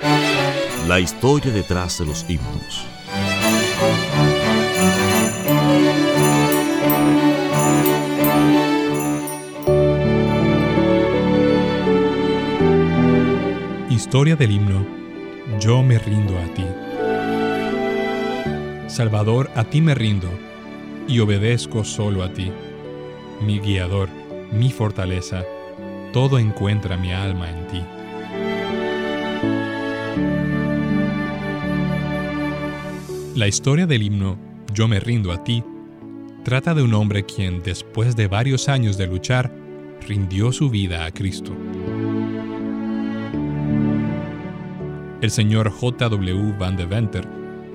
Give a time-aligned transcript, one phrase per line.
[0.00, 2.86] La historia detrás de los himnos.
[13.90, 14.86] Historia del himno
[15.58, 16.64] Yo me rindo a ti.
[18.86, 20.28] Salvador, a ti me rindo
[21.08, 22.52] y obedezco solo a ti.
[23.40, 24.08] Mi guiador,
[24.52, 25.44] mi fortaleza,
[26.12, 27.97] todo encuentra mi alma en ti.
[33.34, 34.38] La historia del himno
[34.72, 35.62] Yo me rindo a ti
[36.48, 39.52] trata de un hombre quien, después de varios años de luchar,
[40.06, 41.54] rindió su vida a Cristo.
[45.20, 46.54] El señor J.W.
[46.58, 47.28] Van de Venter,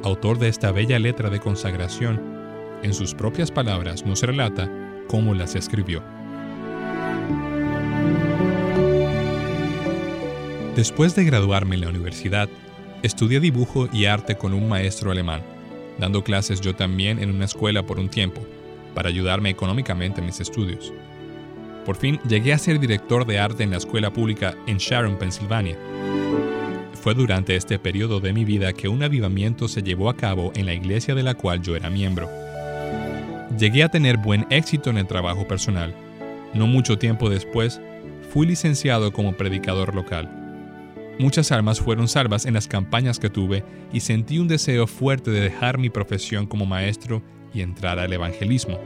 [0.03, 2.19] autor de esta bella letra de consagración,
[2.81, 4.71] en sus propias palabras nos relata
[5.07, 6.01] cómo las escribió.
[10.75, 12.49] Después de graduarme en la universidad,
[13.03, 15.41] estudié dibujo y arte con un maestro alemán
[15.97, 18.41] dando clases yo también en una escuela por un tiempo,
[18.93, 20.93] para ayudarme económicamente en mis estudios.
[21.85, 25.77] Por fin llegué a ser director de arte en la escuela pública en Sharon, Pensilvania.
[27.01, 30.65] Fue durante este periodo de mi vida que un avivamiento se llevó a cabo en
[30.65, 32.29] la iglesia de la cual yo era miembro.
[33.57, 35.93] Llegué a tener buen éxito en el trabajo personal.
[36.53, 37.81] No mucho tiempo después,
[38.29, 40.42] fui licenciado como predicador local
[41.19, 43.63] Muchas almas fueron salvas en las campañas que tuve
[43.93, 47.21] y sentí un deseo fuerte de dejar mi profesión como maestro
[47.53, 48.79] y entrar al evangelismo.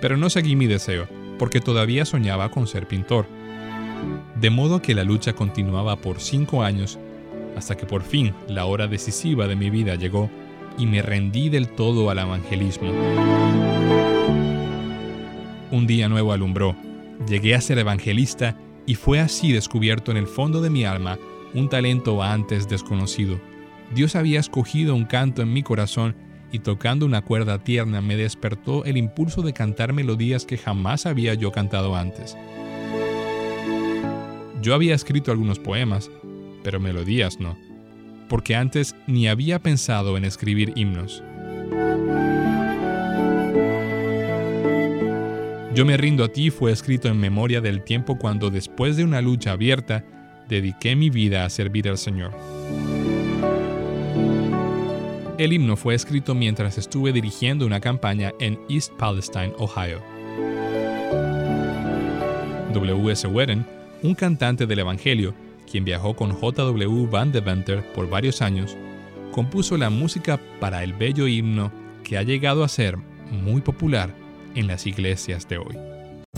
[0.00, 1.08] Pero no seguí mi deseo,
[1.38, 3.26] porque todavía soñaba con ser pintor.
[4.40, 6.98] De modo que la lucha continuaba por cinco años,
[7.56, 10.30] hasta que por fin la hora decisiva de mi vida llegó
[10.78, 12.92] y me rendí del todo al evangelismo.
[15.70, 16.76] Un día nuevo alumbró,
[17.28, 21.18] llegué a ser evangelista y fue así descubierto en el fondo de mi alma
[21.54, 23.40] un talento antes desconocido.
[23.94, 26.16] Dios había escogido un canto en mi corazón
[26.50, 31.34] y tocando una cuerda tierna me despertó el impulso de cantar melodías que jamás había
[31.34, 32.36] yo cantado antes.
[34.60, 36.10] Yo había escrito algunos poemas,
[36.62, 37.58] pero melodías no,
[38.28, 41.22] porque antes ni había pensado en escribir himnos.
[45.74, 49.22] Yo me rindo a ti fue escrito en memoria del tiempo cuando después de una
[49.22, 50.04] lucha abierta,
[50.46, 52.32] dediqué mi vida a servir al Señor.
[55.38, 60.02] El himno fue escrito mientras estuve dirigiendo una campaña en East Palestine, Ohio.
[62.74, 63.26] W.S.
[63.26, 63.64] Wedden,
[64.02, 65.34] un cantante del Evangelio,
[65.70, 67.06] quien viajó con J.W.
[67.10, 68.76] Van Deventer por varios años,
[69.30, 71.72] compuso la música para el bello himno
[72.04, 72.98] que ha llegado a ser
[73.30, 74.21] muy popular
[74.54, 76.01] en las iglesias de hoy.